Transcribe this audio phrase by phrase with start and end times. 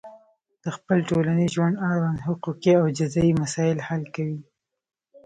[0.63, 4.39] د خپل ټولنیز ژوند اړوند حقوقي او جزایي مسایل حل کوي.